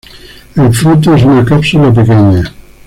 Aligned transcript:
El 0.55 0.73
fruto 0.73 1.13
es 1.13 1.21
una 1.23 1.45
cápsula 1.45 1.93
pequeña. 1.93 2.41